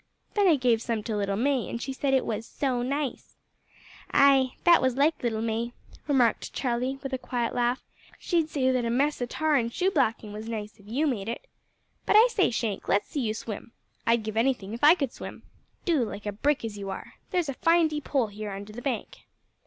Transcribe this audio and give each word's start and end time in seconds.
Then 0.33 0.47
I 0.47 0.55
gave 0.55 0.81
some 0.81 1.03
to 1.03 1.15
little 1.15 1.35
May, 1.35 1.69
and 1.69 1.79
she 1.79 1.93
said 1.93 2.15
it 2.15 2.25
was 2.25 2.47
`So 2.47 2.83
nice.'" 2.83 3.35
"Ay. 4.11 4.53
That 4.63 4.81
was 4.81 4.95
like 4.95 5.21
little 5.21 5.43
May," 5.43 5.73
remarked 6.07 6.53
Charlie, 6.53 6.97
with 7.03 7.13
a 7.13 7.19
quiet 7.19 7.53
laugh; 7.53 7.83
"she'd 8.17 8.49
say 8.49 8.71
that 8.71 8.83
a 8.83 8.89
mess 8.89 9.21
o' 9.21 9.27
tar 9.27 9.55
an' 9.57 9.69
shoe 9.69 9.91
blacking 9.91 10.33
was 10.33 10.49
nice 10.49 10.79
if 10.79 10.87
you 10.87 11.05
made 11.05 11.29
it. 11.29 11.45
But 12.07 12.15
I 12.15 12.25
say, 12.31 12.49
Shank, 12.49 12.87
let's 12.87 13.09
see 13.09 13.21
you 13.21 13.35
swim. 13.35 13.73
I'd 14.07 14.23
give 14.23 14.37
anything 14.37 14.73
if 14.73 14.83
I 14.83 14.95
could 14.95 15.11
swim. 15.13 15.43
Do, 15.85 16.03
like 16.03 16.25
a 16.25 16.31
brick 16.31 16.65
as 16.65 16.79
you 16.79 16.89
are. 16.89 17.13
There's 17.29 17.47
a 17.47 17.53
fine 17.53 17.87
deep 17.89 18.07
hole 18.07 18.25
here 18.25 18.49
under 18.49 18.73
the 18.73 18.81
bank." 18.81 19.25